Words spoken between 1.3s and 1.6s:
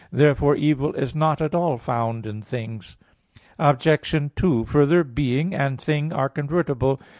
at